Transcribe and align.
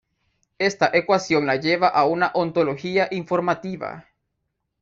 Esta 0.57 0.89
ecuación 0.95 1.45
la 1.45 1.57
lleva 1.57 1.87
a 1.87 2.05
una 2.07 2.31
ontología 2.33 3.07
informativa. 3.11 4.07